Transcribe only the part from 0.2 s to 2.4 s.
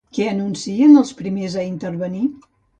anuncien els primers a intervenir?